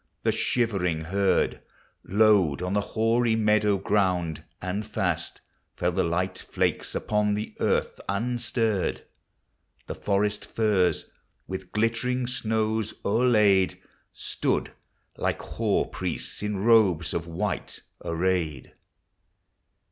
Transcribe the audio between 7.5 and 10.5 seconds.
earth unstirred; The forest